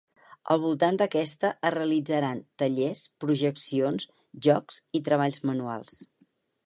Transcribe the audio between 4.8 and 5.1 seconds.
i